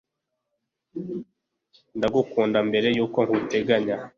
ndagukunda 1.97 2.57
mbere 2.69 2.87
yuko 2.97 3.19
nguteganya 3.27 3.97